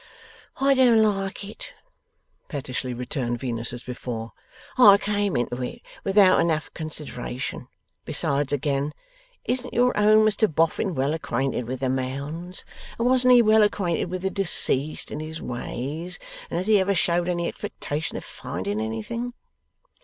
'I 0.57 0.73
don't 0.73 1.03
like 1.03 1.43
it,' 1.47 1.75
pettishly 2.49 2.91
returned 2.91 3.37
Venus 3.39 3.71
as 3.71 3.83
before. 3.83 4.31
'I 4.79 4.97
came 4.97 5.37
into 5.37 5.61
it 5.61 5.81
without 6.03 6.39
enough 6.39 6.73
consideration. 6.73 7.59
And 7.59 7.67
besides 8.05 8.51
again. 8.51 8.95
Isn't 9.45 9.75
your 9.75 9.95
own 9.95 10.25
Mr 10.25 10.51
Boffin 10.51 10.95
well 10.95 11.13
acquainted 11.13 11.65
with 11.67 11.81
the 11.81 11.89
Mounds? 11.89 12.65
And 12.97 13.07
wasn't 13.07 13.33
he 13.35 13.43
well 13.43 13.61
acquainted 13.61 14.05
with 14.09 14.23
the 14.23 14.31
deceased 14.31 15.11
and 15.11 15.21
his 15.21 15.39
ways? 15.39 16.17
And 16.49 16.57
has 16.57 16.65
he 16.65 16.79
ever 16.79 16.95
showed 16.95 17.29
any 17.29 17.47
expectation 17.47 18.17
of 18.17 18.25
finding 18.25 18.81
anything? 18.81 19.35